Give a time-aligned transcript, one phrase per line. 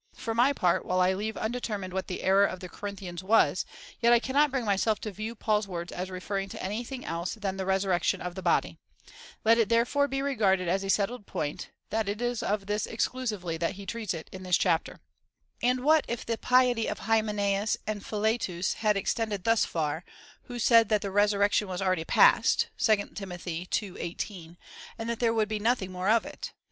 [0.15, 3.65] For my part, while I leave undetermined what the error of the Corinthians was,
[3.99, 7.35] yet I cannot bring myself to view Paul's words as referring to any thing else
[7.35, 8.79] than the resurrection of the body.
[9.45, 12.87] Let it, there fore be regarded as a settled point, that it is of this
[12.87, 12.93] exclu CHAP.
[12.93, 12.93] XV.
[12.95, 12.97] I.
[12.97, 13.29] FIRST EPISTLE TU THE CORINTHIANS.
[13.29, 14.99] 7 sively that lie treats in this chapter.
[15.61, 20.03] And what if the im piety of Hymeneus and Philetus had extended thus far/
[20.45, 23.33] who said that the resurrection was already past, (2 Tim.
[23.45, 23.67] ii.
[23.99, 24.57] 18,)
[24.97, 26.53] and that there would he nothing more of it